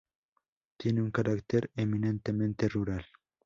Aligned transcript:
Tiene 0.77 1.03
un 1.03 1.11
carácter 1.11 1.69
eminentemente 1.75 2.67
rural. 2.67 3.05